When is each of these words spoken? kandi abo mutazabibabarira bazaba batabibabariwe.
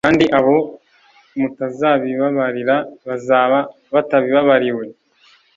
kandi 0.05 0.25
abo 0.39 0.55
mutazabibabarira 1.39 2.75
bazaba 3.07 3.59
batabibabariwe. 3.93 4.85